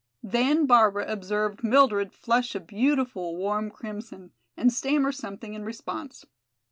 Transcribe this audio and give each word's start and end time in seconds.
Then 0.23 0.65
Barbara 0.65 1.05
observed 1.07 1.63
Mildred 1.63 2.11
flush 2.11 2.55
a 2.55 2.59
beautiful, 2.59 3.35
warm 3.37 3.69
crimson, 3.69 4.31
and 4.57 4.73
stammer 4.73 5.11
something 5.11 5.53
in 5.53 5.63
response. 5.63 6.25